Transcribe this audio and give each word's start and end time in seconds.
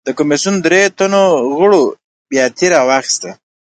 د 0.07 0.09
کمېسیون 0.17 0.55
درې 0.65 0.81
تنو 0.97 1.23
غړو 1.57 1.83
بیاتۍ 2.29 2.67
راواخیستې. 2.73 3.31